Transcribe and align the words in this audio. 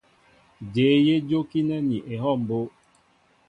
Jéé 0.73 0.95
yé 1.07 1.15
jókínέ 1.29 1.75
ní 1.89 1.97
ehɔw 2.13 2.35
mbó. 2.43 2.59